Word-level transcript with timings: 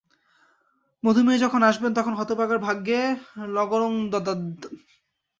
মধুময়ী 1.03 1.37
যখন 1.39 1.61
আসবেন 1.63 1.91
তখন 1.93 2.13
হতভাগার 2.13 2.59
ভাগ্যে 2.59 2.99
লগুড়ং 3.49 3.93
দদ্যাৎ। 4.11 4.39